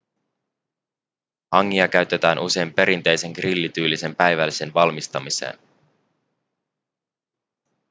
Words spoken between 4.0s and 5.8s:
päivällisen valmistamiseen